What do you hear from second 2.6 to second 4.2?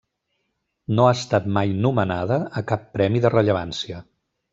a cap premi de rellevància.